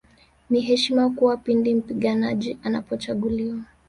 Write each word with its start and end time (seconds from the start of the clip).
Ni 0.49 0.59
heshima 0.61 1.09
kubwa 1.09 1.37
pindi 1.37 1.73
mpiganaji 1.75 2.57
anapochaguliwa 2.63 3.65